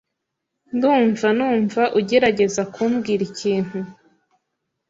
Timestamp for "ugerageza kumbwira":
1.99-3.21